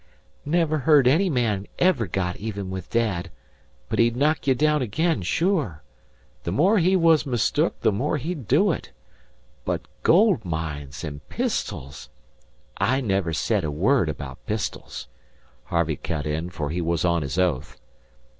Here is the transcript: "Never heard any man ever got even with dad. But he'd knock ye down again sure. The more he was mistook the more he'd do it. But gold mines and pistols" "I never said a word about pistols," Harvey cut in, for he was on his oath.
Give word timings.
"Never 0.47 0.79
heard 0.79 1.07
any 1.07 1.29
man 1.29 1.67
ever 1.77 2.07
got 2.07 2.35
even 2.37 2.71
with 2.71 2.89
dad. 2.89 3.29
But 3.87 3.99
he'd 3.99 4.15
knock 4.15 4.47
ye 4.47 4.55
down 4.55 4.81
again 4.81 5.21
sure. 5.21 5.83
The 6.41 6.51
more 6.51 6.79
he 6.79 6.95
was 6.95 7.23
mistook 7.27 7.79
the 7.81 7.91
more 7.91 8.17
he'd 8.17 8.47
do 8.47 8.71
it. 8.71 8.91
But 9.63 9.81
gold 10.01 10.43
mines 10.43 11.03
and 11.03 11.21
pistols" 11.29 12.09
"I 12.95 12.99
never 12.99 13.31
said 13.31 13.63
a 13.63 13.69
word 13.69 14.09
about 14.09 14.43
pistols," 14.47 15.07
Harvey 15.65 15.97
cut 15.97 16.25
in, 16.25 16.49
for 16.49 16.71
he 16.71 16.81
was 16.81 17.05
on 17.05 17.21
his 17.21 17.37
oath. 17.37 17.77